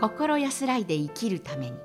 [0.00, 1.76] 心安らいで生きるために。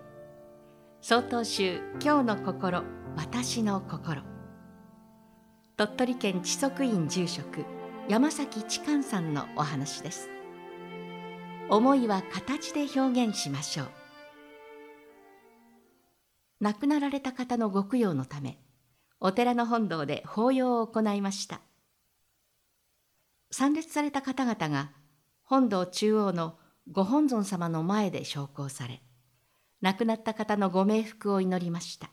[1.01, 2.83] 曹洞宗今日の心
[3.17, 4.21] 私の心。
[5.77, 7.65] 鳥取県智足院住職
[8.07, 10.29] 山崎千寛さんのお話です。
[11.69, 13.87] 思いは形で表現しましょう。
[16.59, 18.59] 亡くなられた方のご供養のため
[19.19, 21.61] お寺の本堂で法要を行いました。
[23.49, 24.91] 参列された方々が
[25.41, 26.59] 本堂中央の
[26.91, 29.01] ご本尊様の前で昇降され
[29.81, 32.09] 亡くなった方のご冥福を祈りました。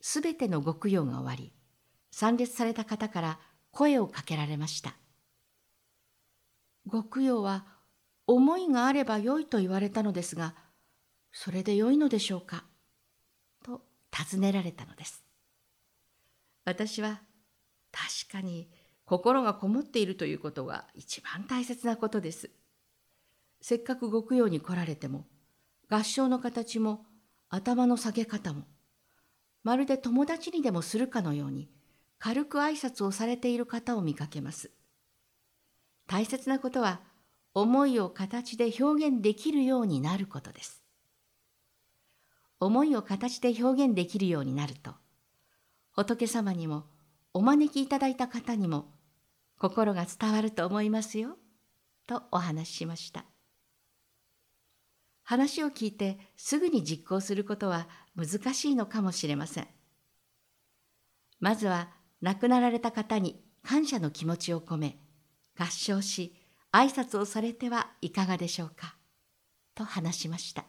[0.00, 1.52] すべてのご供養が終わり
[2.10, 3.38] 参列された方から
[3.70, 4.96] 声をかけられました。
[6.86, 7.66] ご供養は
[8.26, 10.54] 思いがあればよいと言われたのですが
[11.32, 12.64] それでよいのでしょうか？
[13.64, 15.22] と尋ねられたのです。
[16.64, 17.20] 私は
[17.92, 18.68] 確かに
[19.08, 22.50] 心がこもっているということが一番大切なことです。
[23.62, 25.24] せっかくご供養に来られても、
[25.88, 27.06] 合唱の形も
[27.48, 28.64] 頭の下げ方も、
[29.64, 31.70] まるで友達にでもするかのように
[32.18, 34.70] 軽く挨拶をされている方を見かけます。
[36.06, 37.00] 大切なことは
[37.54, 40.82] 思いを形で表現できるようになることです。
[42.60, 44.92] 思いを形で表現できるようになると、
[45.92, 46.84] 仏様にも
[47.32, 48.97] お招きいただいた方にも
[49.58, 51.36] 心が伝わると思いますよ。
[52.06, 53.24] とお話ししました。
[55.22, 59.68] 話を聞いてすぐに実行することは難しいのかもしれません。
[61.40, 61.90] まずは
[62.22, 64.98] 亡くなられた方に感謝の気持ちを込め、
[65.58, 66.34] 合唱し、
[66.72, 68.96] 挨拶をされてはいかがでしょうか。
[69.74, 70.64] と話しました。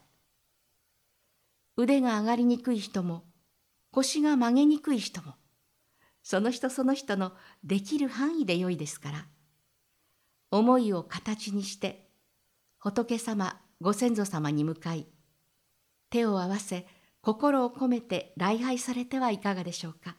[1.77, 3.23] 腕が上がりにくい人も、
[3.91, 5.35] 腰が曲げにくい人も、
[6.29, 7.31] その人その人の
[7.63, 9.25] できる範囲でよいですから。
[10.51, 12.07] 思いを形にして
[12.77, 15.07] 仏様ご先祖様に向かい
[16.11, 16.85] 手を合わせ
[17.21, 20.17] 心を込めて礼拝されてはいかがでしょうか。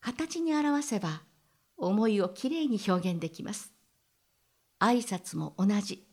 [0.00, 1.22] 形に表せば
[1.76, 3.72] 思いをきれいに表現できます。
[4.78, 6.06] 挨拶も同じ。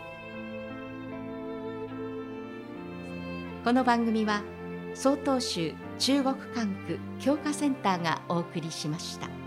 [3.69, 4.41] この番組は
[4.95, 9.38] 曹洞州中国管区教化センターがお送りしました。